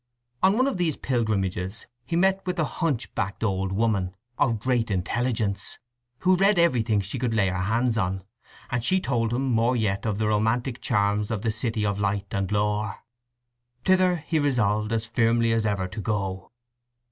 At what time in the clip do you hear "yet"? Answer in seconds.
9.75-10.07